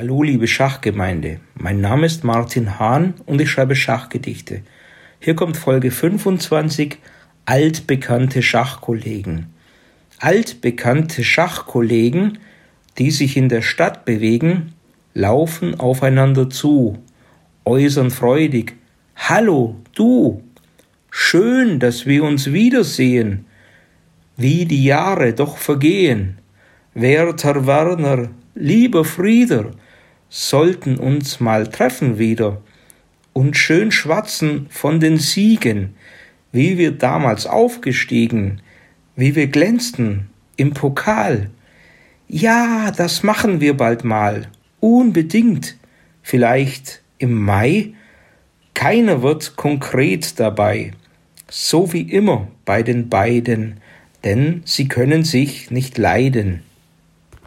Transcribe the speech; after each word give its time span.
Hallo 0.00 0.22
liebe 0.22 0.46
Schachgemeinde, 0.46 1.40
mein 1.56 1.80
Name 1.80 2.06
ist 2.06 2.22
Martin 2.22 2.78
Hahn 2.78 3.14
und 3.26 3.40
ich 3.40 3.50
schreibe 3.50 3.74
Schachgedichte. 3.74 4.62
Hier 5.18 5.34
kommt 5.34 5.56
Folge 5.56 5.90
25 5.90 6.98
Altbekannte 7.46 8.40
Schachkollegen. 8.40 9.46
Altbekannte 10.20 11.24
Schachkollegen, 11.24 12.38
die 12.96 13.10
sich 13.10 13.36
in 13.36 13.48
der 13.48 13.62
Stadt 13.62 14.04
bewegen, 14.04 14.72
laufen 15.14 15.80
aufeinander 15.80 16.48
zu, 16.48 16.98
äußern 17.64 18.12
freudig 18.12 18.76
Hallo, 19.16 19.80
du. 19.96 20.44
Schön, 21.10 21.80
dass 21.80 22.06
wir 22.06 22.22
uns 22.22 22.52
wiedersehen. 22.52 23.46
Wie 24.36 24.64
die 24.64 24.84
Jahre 24.84 25.32
doch 25.32 25.56
vergehen. 25.56 26.38
Werter 26.94 27.66
Werner, 27.66 28.28
lieber 28.54 29.04
Frieder, 29.04 29.72
sollten 30.28 30.98
uns 30.98 31.40
mal 31.40 31.66
treffen 31.66 32.18
wieder 32.18 32.60
und 33.32 33.56
schön 33.56 33.90
schwatzen 33.90 34.66
von 34.70 35.00
den 35.00 35.18
Siegen, 35.18 35.94
wie 36.52 36.78
wir 36.78 36.92
damals 36.92 37.46
aufgestiegen, 37.46 38.60
wie 39.16 39.34
wir 39.34 39.48
glänzten 39.48 40.28
im 40.56 40.72
Pokal. 40.72 41.50
Ja, 42.26 42.90
das 42.90 43.22
machen 43.22 43.60
wir 43.60 43.76
bald 43.76 44.04
mal, 44.04 44.48
unbedingt, 44.80 45.76
vielleicht 46.22 47.02
im 47.18 47.34
Mai. 47.42 47.94
Keiner 48.74 49.22
wird 49.22 49.56
konkret 49.56 50.38
dabei, 50.38 50.92
so 51.48 51.92
wie 51.92 52.02
immer 52.02 52.48
bei 52.64 52.82
den 52.82 53.08
beiden, 53.08 53.80
denn 54.24 54.62
sie 54.64 54.88
können 54.88 55.24
sich 55.24 55.70
nicht 55.70 55.96
leiden. 55.96 56.62